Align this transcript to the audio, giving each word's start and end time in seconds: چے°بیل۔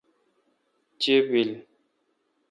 چے°بیل۔ 1.01 1.51